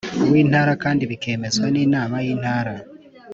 [0.31, 2.73] w Intara kandi bikemezwa n Inama y Intara